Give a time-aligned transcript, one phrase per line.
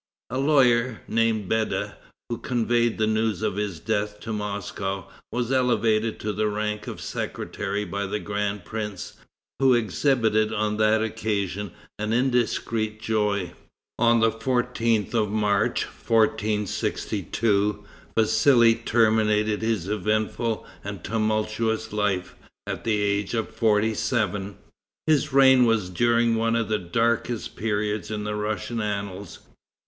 [0.31, 1.95] A lawyer, named Beda,
[2.27, 6.99] who conveyed the news of his death to Moscow, was elevated to the rank of
[6.99, 9.13] secretary by the grand prince,
[9.59, 13.53] who exhibited on that occasion an indiscreet joy."
[13.99, 17.83] On the 14th of March, 1462,
[18.17, 22.33] Vassali terminated his eventful and tumultuous life,
[22.65, 24.57] at the age of forty seven.
[25.05, 29.37] His reign was during one of the darkest periods in the Russian annals.